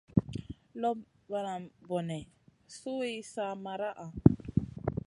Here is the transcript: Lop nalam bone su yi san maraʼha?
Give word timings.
Lop 0.81 0.97
nalam 1.31 1.63
bone 1.87 2.17
su 2.79 2.91
yi 3.07 3.15
san 3.31 3.55
maraʼha? 3.63 4.05